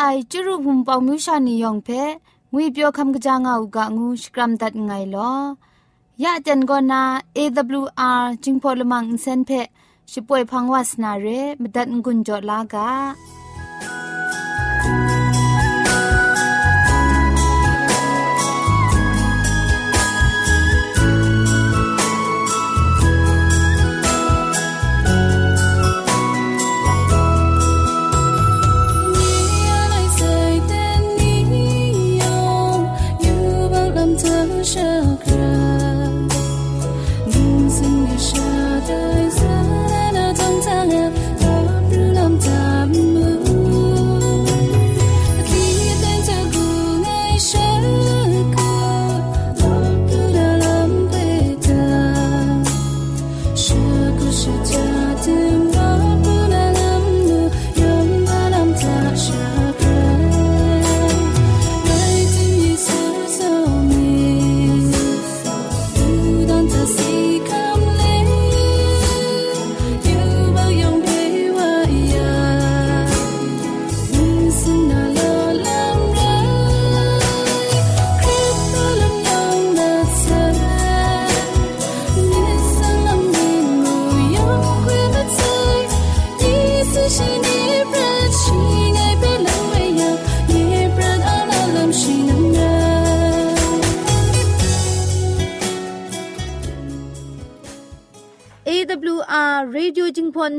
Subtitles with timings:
[0.00, 1.88] ไอจุรุภุมปองมิวชานียองเพ
[2.52, 5.32] งุยเปียวคำกะจางอูกะงูสกรัมดัดไงลอ
[6.22, 7.02] ยะจันโกนา
[7.36, 9.50] AWR จิงพอลมังอินเซนเพ
[10.12, 11.26] ช่วยพังวาสนาเร
[11.62, 12.88] มดัดงุนจอลากา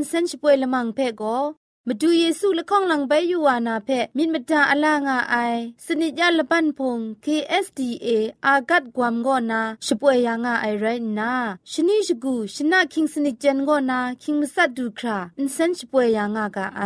[0.07, 1.37] เซนช่วยละมังเพก็
[1.87, 5.35] มาดูเยซูละข้องหลังใบยูวานาเพมินมดาอลางาไอ
[5.85, 8.07] สนิจยาละปันพง KSDA
[8.45, 10.85] อากัดกวมกอนาช่วยยางาไอไร
[11.19, 11.33] นา
[11.71, 16.81] ชนิชกูชนะคิงสนิจเจนกอนาคิงมสัดดูคราอินเซนช่วยยางากาไอ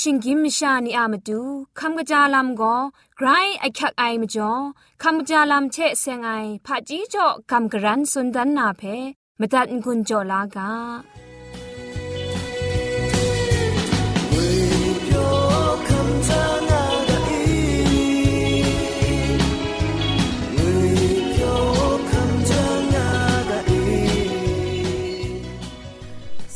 [0.00, 1.40] ชิงกิมชานีอามาดู
[1.78, 2.76] คำกระจาลำก็
[3.16, 3.28] ไกร
[3.60, 4.52] ไอคักไอมาจ่อ
[5.02, 6.30] คำกระจาลำเชเซงไอ
[6.66, 8.82] ผาจีจ่อคำกระรันสุนดันนาเพ
[9.40, 10.70] มาตัดกุญจ่อลากา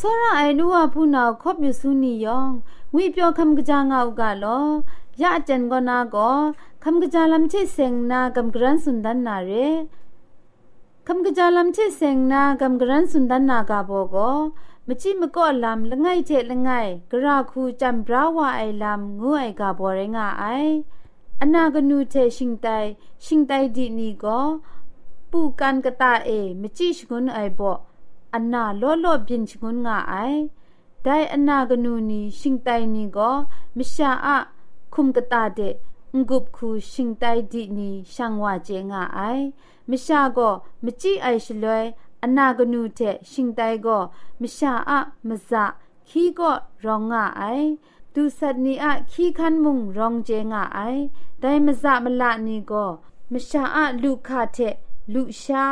[0.01, 2.51] စောရအိုင်နူဝဖူနာခော့မြစုနီယောင်
[2.95, 4.67] ငွေပြောခမ်ကကြငောက်ကလော
[5.23, 6.31] ยะจันกอนาก็
[6.85, 9.53] คำกะจาลัมเชเซงนากำกรันสุนดันนาเร
[11.07, 14.31] คำกะจาลัมเชเซงนากำกรันสุนดันนากาโบก็
[14.87, 16.71] มจิมก็ลำละไงเจละไง
[17.11, 20.45] กราคูจำบราวาไอลำงูไอกาบอเรงาไอ
[21.41, 22.67] อนากนูเทชิงไต
[23.25, 24.41] ชิงไตดีนี่ก็
[25.31, 27.71] ปูกันกะตาเอมจิชกุนไอบ่
[28.35, 30.15] อันนาล้อล้อบินชงุนงาไอ
[31.06, 33.36] ဒိုင်အနာကနူနီရှင်တိုင်နီကို
[33.78, 34.30] မရှာအ
[34.94, 35.74] ခုမ်ကတာတဲ့
[36.30, 39.46] ငုပ်ခုရှင်တိုင်ဒီနီရှန်ဝါကျေငါအိုင်
[39.90, 40.54] မရှာကို
[40.86, 41.80] မကြည့်အိုင်ရှလွဲ
[42.26, 44.02] အနာကနူတဲ့ရှင်တိုင်ကို
[44.42, 44.92] မရှာအ
[45.28, 45.52] မဇ
[46.10, 47.70] ခီကိုရောငါအိုင်
[48.14, 51.04] သူစတ်နီအခီခန်မုံရောင်ကျေငါအိုင်
[51.42, 52.90] ဒိုင်မဇမလနီကို
[53.34, 54.74] မရှာအလူခတဲ့
[55.14, 55.64] လူရှာ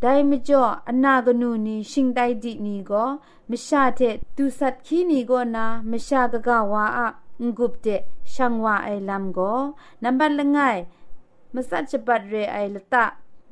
[0.01, 3.05] ไดมจ่ออนากนูนีชิงไดดินีก็
[3.51, 4.01] มชาเท
[4.37, 7.09] ตุสัตคีนีก็นามชากะกะวาอะ
[7.43, 7.87] งกุบเต
[8.33, 9.53] ช่างว่าไอลัมก็
[10.03, 10.59] นับบัลละไง
[11.55, 13.05] มสัจจบัดเรไอละตะ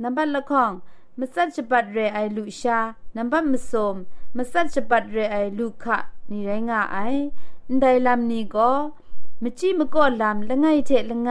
[0.02, 0.72] นับบัลละข้อง
[1.18, 2.78] มสัจจบัดเรไอลุชา
[3.16, 3.96] นับบัมสม
[4.36, 5.98] มสัจจบัดเรไอลุขะ
[6.30, 6.98] นี่ไรงาไอ
[7.80, 8.70] ไดลัมนีก็
[9.42, 11.30] มจิมก็ลำละไงเทละไง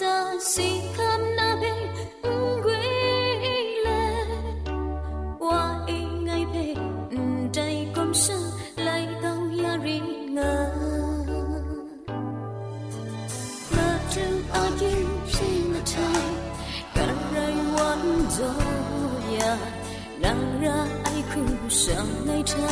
[0.00, 1.74] giờ suy khám na bên
[2.64, 2.76] quý
[3.84, 4.24] lệ
[5.38, 5.86] qua
[6.20, 6.74] ngay về
[7.54, 8.40] đây công sân
[8.76, 10.72] lại tao ya ri ngờ.
[13.70, 16.22] Ngờ trưng ở dưới xin mà trời
[16.94, 18.52] Cần rai quán dô
[19.40, 19.56] ya
[20.20, 22.68] Đang ra ai khu sẵn ngay cha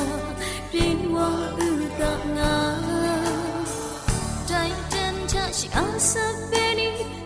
[0.73, 2.94] Đến qua ư ta ngang
[5.57, 6.19] 是阿叔
[6.51, 7.24] 陪你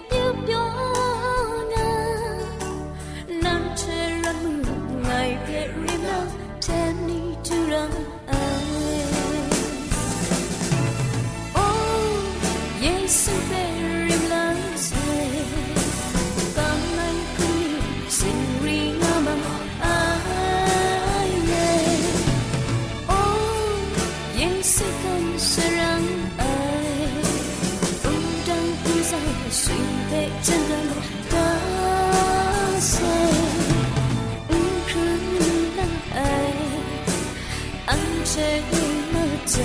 [38.30, 38.62] 谁
[39.10, 39.16] 那
[39.46, 39.58] 叫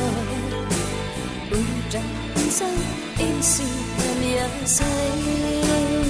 [1.50, 1.52] 不
[1.92, 2.02] 让
[2.50, 2.66] 心，
[3.20, 3.62] 因是
[3.98, 4.02] 那
[4.38, 6.03] 样碎。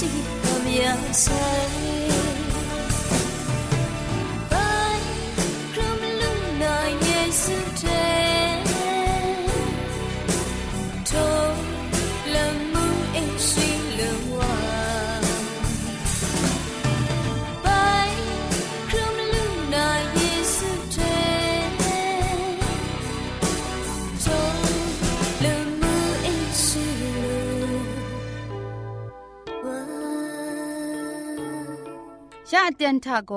[0.00, 0.08] Cảm
[1.12, 1.87] 睡
[32.76, 33.32] เตียนทาโก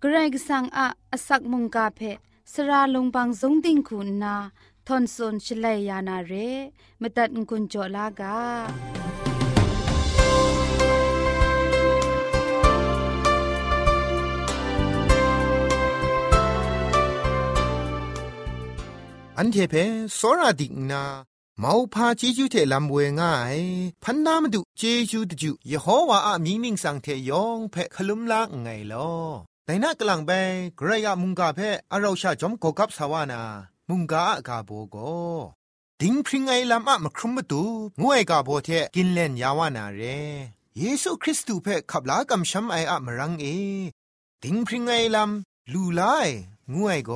[0.00, 2.00] เกรกสังอะอสักมุงกาเพ
[2.52, 4.36] สระลงบางสงติงคุณนา
[4.86, 6.32] ทอนซนชลัยยานาเร
[7.00, 8.38] มตัดกุญจลากา
[19.38, 19.74] อันเทเพ
[20.18, 21.04] สราดิกนา
[21.62, 23.58] မောဖာเจจูเทลัมเวง่าย
[24.02, 29.10] พันนามดุเจจูตจุยโฮวาอะมีมิงสังเทยองเพคลุมลากไงลอ
[29.64, 30.30] แต่นักลังไป
[30.76, 31.60] ไกรยมุงกาเพ
[31.92, 33.40] อเราชาจอมกกับสาวานา
[33.88, 34.96] มุงกากาโบโก
[36.00, 37.62] ดิงพริงไงลำอะมครุมมตุ
[38.02, 40.02] งวยกาโบเทกินเล่นยาวานาเร
[40.78, 43.46] เยซูคริสต์เพขับลากำช้ำไออะมรังเอ
[44.42, 46.02] ดิงพริงไงลำลูไล
[46.74, 47.12] งวยโก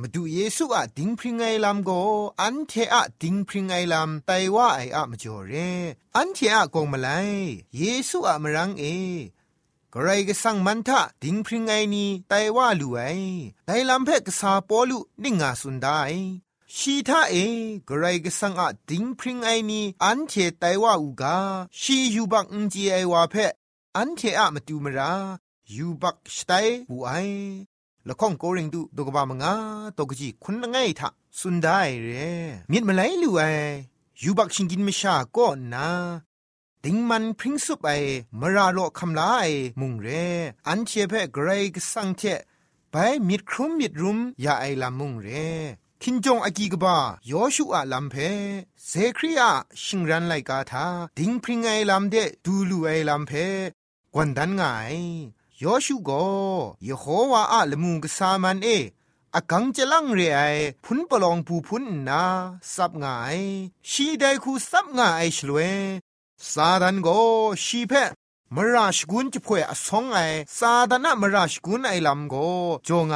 [0.00, 1.90] มาดูเยซูอะดิงพริงไงลำโก
[2.40, 5.52] อันเทอะดิงพริงไงลำไตว่าไออะมจ่อเร
[6.16, 7.08] อันเทอะกงมาไล
[7.76, 8.84] เยซูอะมรังเอ
[9.92, 13.00] กกไรก็สั่งมันทะดิงพริงไอนีไตว่าลู่ไอ
[13.66, 16.00] ไตลำเพกษาปอลุนิ่งาสุนได้
[16.76, 17.36] ชีท่าเอ
[17.88, 21.36] กรก็สังอะดิงพริงไอนีอันเทไตว่าอูกา
[21.80, 23.34] ชียูบักอุจีไอวาเพ
[23.96, 25.12] อันเทอะมาตูมรา
[25.74, 26.52] ยูบักสไต
[26.90, 27.12] บูไอ
[28.08, 29.54] ละข้องโกริงดูดกบามงา
[29.98, 31.08] ตกจีคุณละไงทะ
[31.38, 32.10] สุนได้เร
[32.70, 33.42] มีดมาไลลู่ไอ
[34.22, 35.88] ยูบักชิงกินมชาก็นา
[36.84, 37.88] ดิงมันพริ้งสุบไอ
[38.40, 39.44] มราโลคำลาไอ
[39.80, 40.08] มุงเร
[40.68, 42.22] อันเชเพะไกรกสังเท
[42.90, 42.94] ไป
[43.28, 45.28] มิดครุมมิดรุมยาไอลามุงเร
[46.02, 46.96] คินจงอากีกบา
[47.30, 48.14] ยอชูอาลัมเพ
[48.86, 49.50] เซครีอา
[49.84, 50.86] ชิงรันไลกาทา
[51.18, 53.32] ดิงพริงไอลัมเดดูลูไอลัมเพ
[54.14, 54.62] กวนดันไง
[55.62, 56.10] ยอชูโก
[56.88, 58.68] ยโฮวาอาละมุงกสามันเอ
[59.34, 60.40] อากังจะลังเรไอ
[60.84, 62.22] พุนปลองปูพุนนา
[62.74, 63.04] สับไง
[63.90, 65.00] ชีไดคูสับไง
[65.36, 65.58] ชลเว
[66.50, 67.08] ซาดันโก
[67.64, 67.92] ชีเพ
[68.54, 70.18] มราชกุนจะพ่วยอสองไอ
[70.58, 72.34] ซาดานะมราชกุนไอลำโก
[72.86, 73.14] จงไง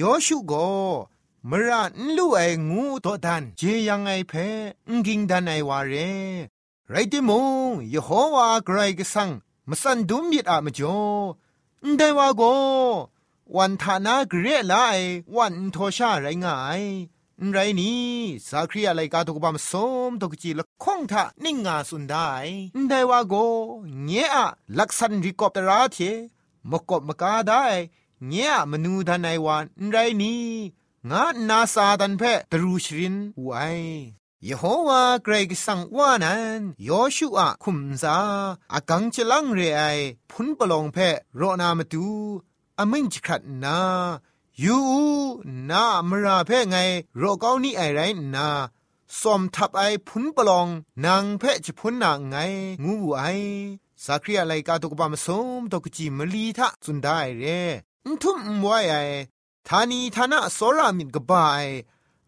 [0.00, 0.52] ยอชูโก
[1.50, 4.32] มระนลู่ไองูตัวดันเจยังไงเพ
[4.88, 5.94] งกิงดันไอวาเร
[6.90, 7.30] ไรติม
[7.68, 9.30] งยโฮวาไกรกสัง
[9.70, 10.98] มสันดุมยิดอะมจ่อ
[11.98, 12.42] ได้ว่าโก
[13.56, 14.74] วันทานาเกรไล
[15.36, 16.82] วันโทชาไรง่าย
[17.52, 18.04] ไรนี้
[18.48, 19.72] สาครีอะไรกาตุกบามส
[20.08, 22.30] มตกจีละคงทะนิ่งงาสุนได้
[22.88, 23.34] ได้ว่าโก
[24.04, 24.36] เงี้ย
[24.78, 25.98] ลักษันริกอบตราเท
[26.70, 27.64] มกบมกาได้
[28.28, 30.44] เงี้ยมนูดันไอวันไรนี้
[31.10, 33.50] งานาซาดันเพตรูชรินไว
[34.48, 38.16] ยโฮวาเกรกสังว่านั้นยอชูอาคุมซา
[38.74, 39.82] อากังจะลังเรไอ
[40.30, 40.98] พุนปลองเพ
[41.36, 42.06] โรนามาตู
[42.78, 43.78] อมิงจขัดนา
[44.64, 44.78] ยู
[45.70, 46.76] นามราเพไง
[47.18, 48.00] โรเกานี่ไอไร
[48.34, 48.48] นา
[49.20, 50.68] สมทับไอพุนปลอง
[51.04, 52.36] นางเพจะพุนนางไง
[52.84, 53.22] งูไอ
[54.04, 55.26] สักรีอะไรกาตุกบามส
[55.58, 57.44] มตกจีมลีทะจุนได้เร
[58.22, 58.96] ทุ่มไวไอ
[59.68, 61.66] ทานีทานะโซรามินกบาย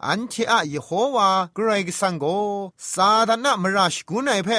[0.04, 2.24] อันเทอะยโฮวากรกสังโก
[2.92, 4.50] ซาดานะมราชกุนไอเพ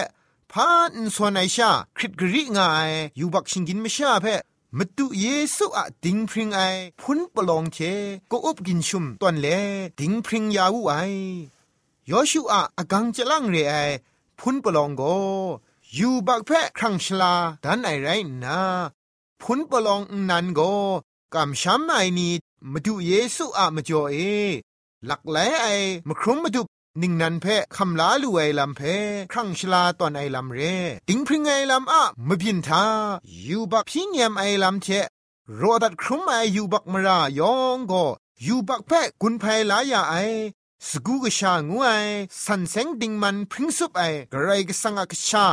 [0.52, 4.26] พานสวนไอชาคริตกริงายยูบักชิงกินมชาเพ
[4.78, 5.26] มตุเย
[5.56, 6.60] ซูอะดิงพริงไอ
[7.02, 7.78] พุนปลองเท
[8.32, 9.48] ก็อบกินชุมตอนเล
[10.00, 10.94] ดิงพริงยาวูไอ
[12.10, 13.76] ยอชูอะอกังจะลังเรไอ
[14.40, 15.02] พุนปลองโก
[15.98, 18.08] ยูบักเพครั้งชลาดันไอไร
[18.44, 18.60] นา
[19.42, 20.62] พุนปลองนันโก
[21.34, 22.30] กำช้ำไอนี
[22.72, 24.18] มาดูเยซูอะมาจ่อเอ
[25.08, 25.68] หลักแหลไอ
[26.08, 26.62] มาครุมมาดู
[27.02, 27.46] นิ่งนันเพ
[27.76, 28.82] คำลาลูไอลำเพ
[29.32, 30.60] ครั้งชลาตอนไอลำเร
[31.08, 32.84] ติงพริงไอลำอะมาพินทา
[33.48, 34.88] ยูบักพิญยมไอลำเท
[35.60, 38.06] รอดัดครุมไอยูบักมรายองก็
[38.46, 40.16] ยูบักเพกุนไพลายาไอ
[40.88, 42.08] สกูกชางวย
[42.46, 45.48] สันเซงดิงมันพริงสุบไอกระไรกสังกชา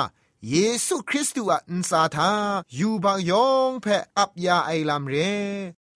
[0.50, 0.54] เย
[0.86, 2.30] ซูคริสต์อะอินซาทา
[2.78, 3.86] ยูบักยองเพ
[4.18, 5.14] อับยาไอลำเร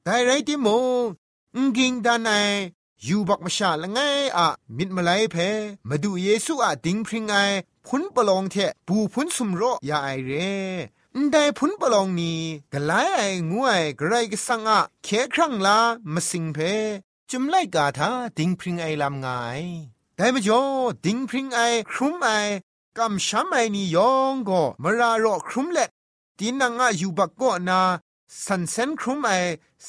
[0.05, 0.69] แต่ไรติโม
[1.57, 2.31] งกิงดานไอ
[3.05, 4.01] อยู่บักมาชาละไง
[4.37, 5.37] อะมิดมาไลเพ
[5.89, 7.37] มาดูเยซูอะดิงพริงไอ
[7.87, 10.33] พุนปลองเทปูพุนสุมโรยาไอเร
[11.33, 12.41] ได้พุนปลองนี้
[12.73, 15.79] กะไลไองวยกไรกสังอะเคครั้งลา
[16.13, 16.59] มาสิงเพ
[17.31, 19.27] จุมไลกาทาดิงพริงไอลำไง
[20.17, 20.61] แต่มจ่อ
[21.05, 22.29] ดิงพริงไอครุมไอ
[22.99, 25.91] กำช้ำไอนี่ยองก็มารารอครุมเล็ด
[26.39, 27.81] ตีนังอะยูบักก็นา
[28.47, 29.31] สันเซนครุมไอ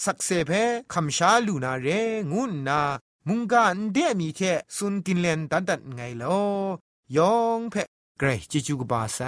[0.03, 0.51] สักเซเพ
[0.93, 1.88] คำชาลูนาเร
[2.31, 2.81] งุนนา
[3.27, 4.39] มุงกาอันเดมีเท
[4.75, 6.41] สุนกินเลนตันตันไงลอ
[7.17, 7.75] ยองเพ
[8.17, 9.19] เกรจิจูกบาไซ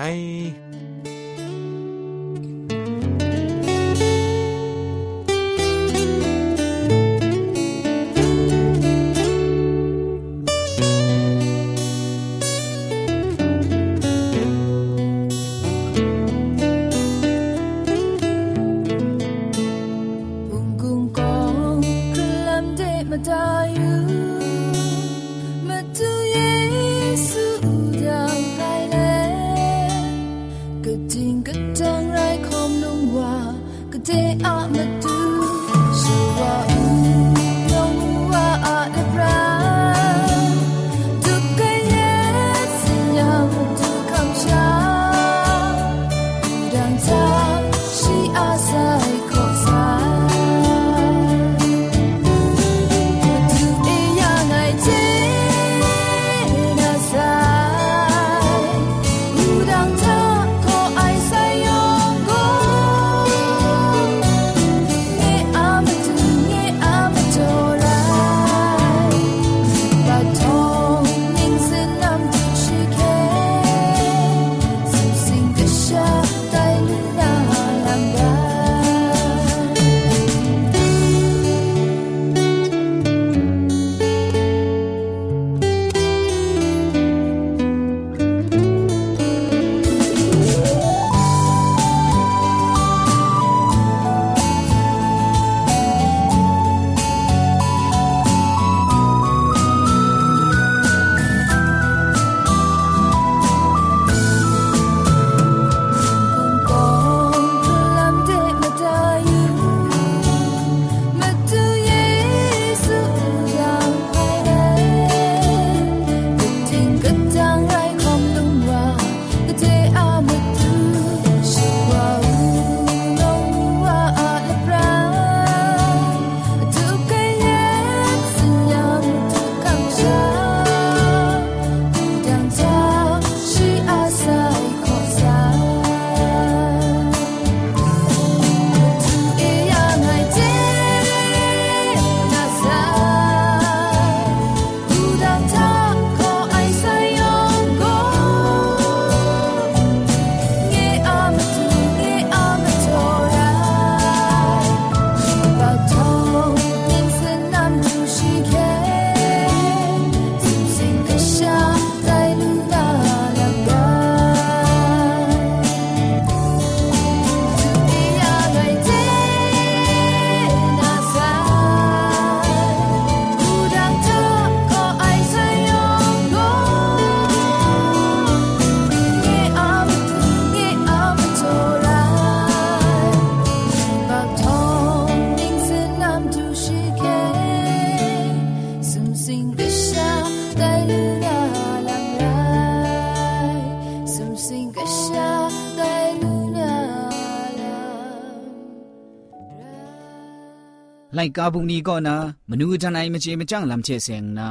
[201.21, 202.15] ลกาบุงนี้ก็นะ
[202.49, 204.49] มนุษย์ทนายไอมเจม่จังลำเชเซงนะ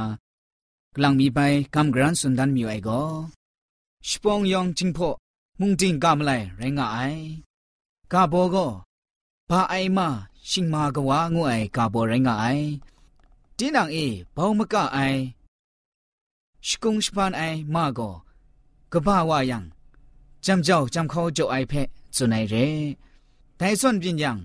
[0.95, 1.39] กลังมีไป
[1.75, 3.01] กำกรันสุนดันมิวไอก็
[4.07, 5.09] ชปองยองจิงพอ
[5.59, 6.99] มุงจิงกำไลไรงาไอ
[8.11, 8.67] กาโบก็
[9.49, 10.07] บาไอมา
[10.49, 12.45] ชิงมากว่างวยกาโบไรงาไอ
[13.57, 13.97] ตินังเอ
[14.35, 14.99] บ่ามกะไอ
[16.67, 17.41] ชกุงชปานไอ
[17.73, 18.09] มาก็
[18.91, 19.63] กบ่าวายัง
[20.45, 21.73] จำเจ้าจำเขาจ่อไอเพ
[22.15, 22.67] จุนไอเร่
[23.57, 24.37] แต่ส่วนปิญญัง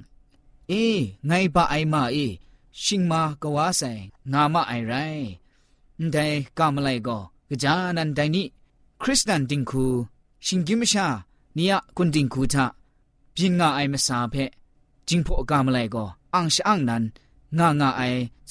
[0.69, 0.85] เอ้
[1.27, 2.19] ไงบะไอมาเอ
[2.85, 3.93] ชิงมากว่าใส่
[4.33, 4.95] งามาไอไร
[6.13, 6.27] แต่
[6.59, 8.47] กามไลก็กจานันไดนี่
[9.03, 9.87] คริสตันดิงคู
[10.47, 11.07] ชิงกิมชา
[11.55, 12.67] เนี่ยกุนดิงคูทะ
[13.35, 14.35] พินงาไอมาสาเพ
[15.09, 17.03] จิงพอกามไลก็อังชอังนัน
[17.59, 18.03] งางาไอ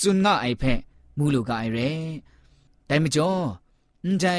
[0.02, 0.80] ซุนงาไอเพะ
[1.18, 1.80] มูลูกาไอเร
[2.86, 3.32] แต่ไม่จ่อ
[4.20, 4.36] แต่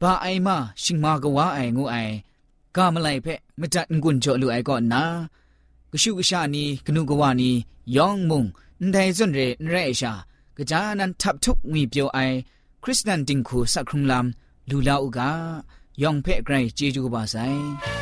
[0.00, 1.96] บาไอมาชิงมากว่าไองูไอ
[2.76, 5.02] กามไลเพะมจัดงุนจ่อลูไอก็นา
[5.92, 7.50] ก ሹ ကရှာနီကနုကဝနီ
[7.96, 8.42] ယောင်မုံ
[8.82, 10.12] န်ဒိုင်စွန်ရဲရဲရှာ
[10.56, 12.36] ကကြာနန်တပ်ထုငွေပြောအိုင်
[12.82, 14.26] ခရစ်စတန်တင်ခုစခရုံလမ်
[14.68, 15.18] လူလာဥက
[16.02, 17.99] ယောင်ဖဲ့ဂရိုင်ဂျေဂျူပါဆိုင်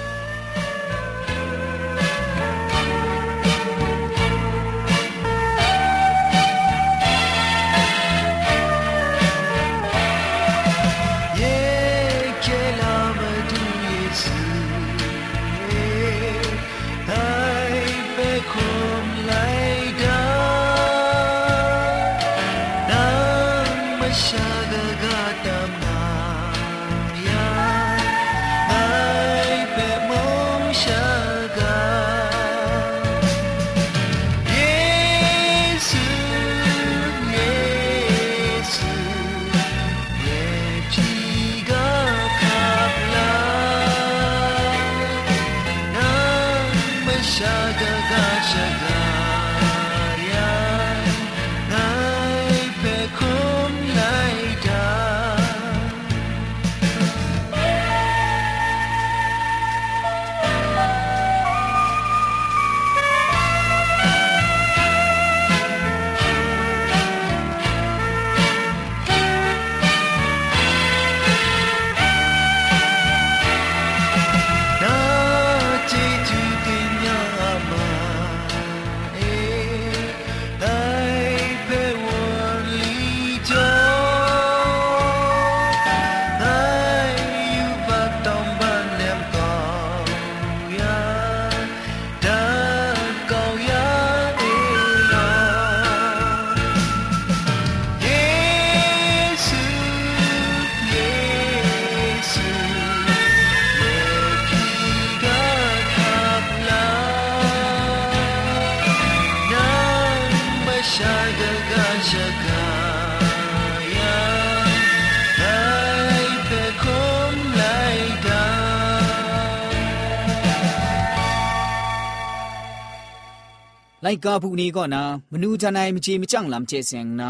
[124.06, 127.30] ไลกาบุนีก็นามนูจานายมจีมจังลำเจเซงนา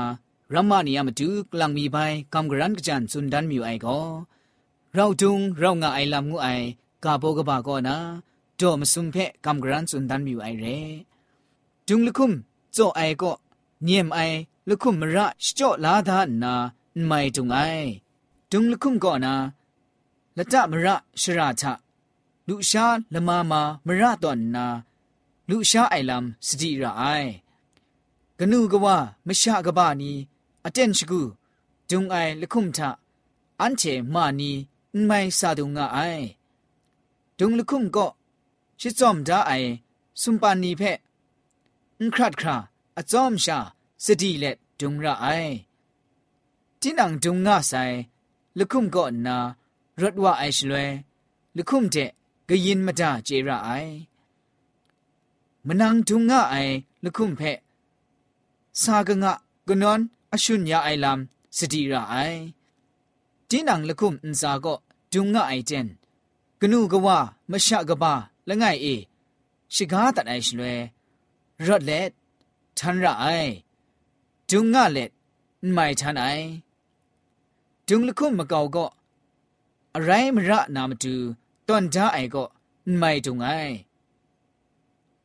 [0.54, 1.98] รัมมานียามดูกลังมีไป
[2.34, 4.00] กำกรันกจันสุนดันมิวไอก็
[4.94, 6.48] เราจุงเรางาไอลำงูไอ
[7.04, 7.96] กาโบกบาก็นา
[8.58, 10.66] โจมสุมเพกำกรันสุนดันมิวไอเร
[11.88, 12.32] จุงลุคุม
[12.74, 13.32] โจไอก็
[13.87, 14.39] ညင်အိုင်
[14.69, 16.55] လခုမရရှကြော့လာသာနာ
[17.09, 17.89] မိုင်တုံအိုင်
[18.51, 19.35] ဒုံလခုကောနာ
[20.37, 20.87] လတမရ
[21.21, 21.65] ရှရာချ
[22.49, 24.67] လူရှာလမမာမရတော်နာ
[25.49, 27.31] လူရှာအိုင်လမ်စတိရအိုင်
[28.39, 28.87] ဂနုကဝ
[29.27, 30.13] မရှာကပနီ
[30.67, 31.21] အတန်ရှိကူ
[31.91, 32.79] ဒုံအိုင်လခုမထ
[33.61, 34.51] အန်ချေမာနီ
[35.09, 36.25] မိုင်စာဒုံငါအိုင်
[37.39, 38.11] ဒုံလခုမကော
[38.81, 39.71] ရှစ်စုံဒါအိုင်
[40.21, 40.99] စွန်ပန်နီဖက်
[42.01, 42.57] အခရတ်ခရာ
[43.01, 43.59] အစုံရှာ
[44.05, 45.55] စတိလက်ဒုံရအိုင်
[46.81, 47.97] တင်းအောင်ဒုံငါဆိုင်
[48.59, 49.37] လခုမကောနာ
[50.01, 50.85] ရတ်ဝအိုင်ရှလွဲ
[51.57, 52.11] လခုမတဲ့
[52.49, 53.95] ဂရင်မတာကျေရအိုင်
[55.67, 57.59] မနန်းဒုံငါအိုင်လခုမဖက်
[58.83, 59.33] စာကငါ
[59.69, 60.01] ကနွန်
[60.35, 61.21] အရှုညအိုင်လမ်
[61.57, 62.41] စတိရအိုင်
[63.49, 64.79] တင်းအောင်လခုမအန်စာကော
[65.13, 65.87] ဒုံငါအိုင်တန်
[66.61, 67.09] ကနုကဝ
[67.51, 68.13] မရှကပါ
[68.49, 68.95] လငိုင်အေ
[69.75, 70.75] ရှိကားတန်အိုင်ရှလွဲ
[71.67, 72.09] ရတ်လက်
[72.79, 73.27] ทันระไอ
[74.51, 75.11] ทุงงะเล็ด
[75.73, 76.25] ไม่ทันไอ
[77.87, 78.87] ทุงลุคุมมะเกาก็
[79.95, 81.15] อะไรมระนามตู
[81.69, 82.45] ตอนจ้าไอก็
[82.99, 83.49] ไม่ทุงไอ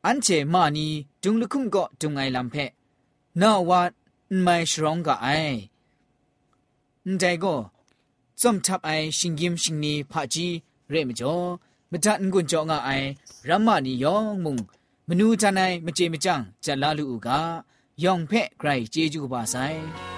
[0.04, 0.86] อันเจมานี
[1.22, 2.54] จุงลุคุมก็จุงไงลำเพ
[3.40, 3.80] นาว่า
[4.42, 5.28] ไม่ชรองกะไอ
[7.18, 7.54] แต่ก็
[8.40, 10.46] จอมทับไอชิงกิมชิงนีพะจี
[10.90, 11.36] เรมจ่อ
[11.90, 12.90] มะจันกุนจ่องะไอ
[13.48, 14.56] รัมมานียองมุง
[15.08, 17.28] မနူးချနိုင်မကြေမကြံဇက်လာလူဦးက
[18.02, 20.13] ယောင်ဖက်ဂရိုက်ကျေးကျူပါဆိုင်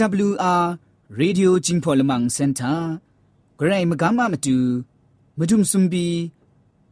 [0.00, 0.78] AWR
[1.20, 2.80] Radio Jingpolamang Center
[3.58, 4.56] ဂရိမကမ္မမတူ
[5.38, 6.06] မဒုံစွန်ဘီ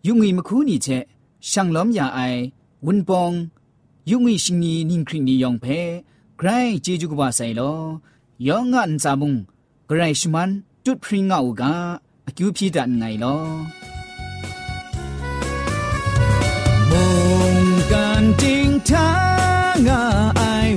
[0.07, 1.05] ယုံငီမခူးနီချက်
[1.49, 2.41] ရှန်လောမယာအိုင်
[2.85, 3.35] ဝွန်ပောင်
[4.11, 5.81] ယုံငီရှင်နီနင်းခရီနီယောင်ဖဲ
[6.39, 7.79] ဂရိဂျေဂျူကဘာဆိုင်လော
[8.47, 9.33] ယောငန်ဇာမုံ
[9.89, 10.51] ဂရိရှမန်
[10.85, 11.63] တုတ်ဖရင်ငါအူက
[12.29, 13.43] အကျူဖြီတန်ငိုင်လော
[16.91, 17.11] မုံ
[17.91, 19.09] ကန်တင်းထာ
[19.87, 20.01] ငါ
[20.39, 20.77] အိုင်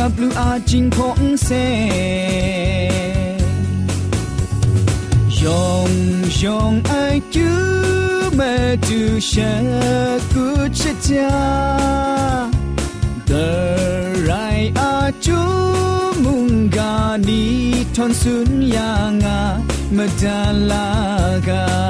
[0.00, 1.48] WR จิงพงเซ
[5.42, 5.90] ยอง
[6.42, 6.92] ยองไอ
[7.34, 7.50] จู
[8.34, 8.40] เม
[8.86, 9.32] จูเช
[10.32, 10.46] กุ
[10.78, 11.34] ชะจา
[13.28, 13.48] The
[14.28, 15.40] right are chu
[16.24, 17.44] mungani
[17.96, 18.90] ton sun la
[19.96, 21.89] madalaga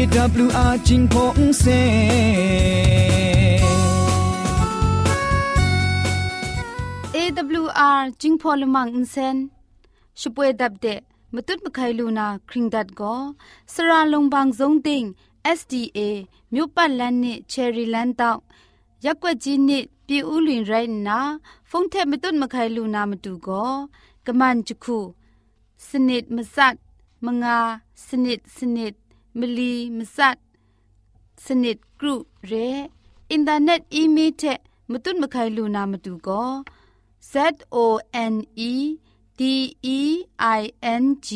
[0.00, 1.64] AWR จิงพงเซ
[7.16, 9.36] AWR จิงพอลมังอินเซน
[10.20, 11.00] ช่วยดับเดะ
[11.34, 13.14] มตุดมะไคลูนาคริงดัดก็
[13.72, 15.04] สระลงบางซงติง
[15.58, 15.98] SDA
[16.52, 18.40] မြို့ပတ်လန်းနစ်ချယ်ရီလန်းတောက်
[19.04, 21.18] ရက်ွက်ကြီးနစ်ပြည်ဦးလွင်ရိုင်းနာ
[21.70, 23.72] ဖုန်ထက်မတွတ်မခိုင်လူနာမတူကော
[24.26, 24.98] ကမန်ချခု
[25.88, 26.76] စနစ်မစတ်
[27.24, 27.58] မငါ
[28.06, 28.94] စနစ်စနစ်
[29.39, 30.37] มลีมสัด
[31.45, 32.15] สนิดกรุ
[32.47, 32.53] เร
[33.31, 34.43] อินเทอร์เน็ตอีเมลเท
[34.91, 36.43] มตุนมะไคลูนามตุก็
[37.31, 37.33] z
[37.75, 37.77] o
[38.33, 38.35] n
[38.71, 38.73] e
[39.39, 39.41] d
[39.97, 39.99] e
[40.59, 40.61] i
[41.01, 41.29] n g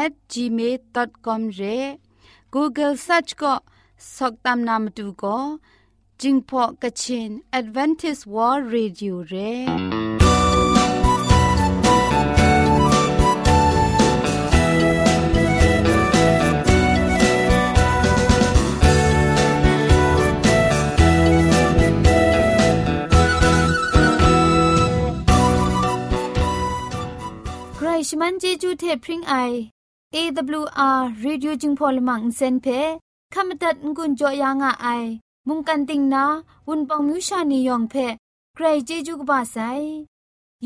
[0.00, 1.62] at gmail.com เร
[2.54, 3.54] Google search ก็
[4.16, 5.38] สกตามนามตุก็
[6.20, 9.34] จิงพอกะชิน Advantage World Radio เร
[28.10, 29.34] ชมันเจจูเทพริงไอ
[30.14, 32.66] AWR Radio จึงพอลมังเซนเพ
[33.34, 34.86] ขมตัดงุนจอยางอไอ
[35.48, 36.24] มุงกันติงนา
[36.68, 37.94] วุนปองมิวชานียองเพ
[38.54, 39.56] ใครเจจูกบาไซ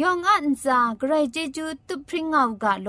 [0.01, 2.89] ยองอันซาใครเจจูตุพริงเอากาโล